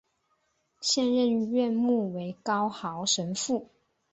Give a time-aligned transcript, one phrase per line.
[0.79, 3.69] 现任院牧为高豪神父。